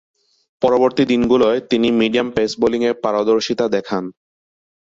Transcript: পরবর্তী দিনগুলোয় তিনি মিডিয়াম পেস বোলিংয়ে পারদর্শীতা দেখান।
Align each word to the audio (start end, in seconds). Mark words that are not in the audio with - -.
পরবর্তী 0.61 1.03
দিনগুলোয় 1.05 1.59
তিনি 1.71 1.87
মিডিয়াম 1.91 2.27
পেস 2.35 2.51
বোলিংয়ে 2.61 2.91
পারদর্শীতা 3.03 3.65
দেখান। 3.75 4.03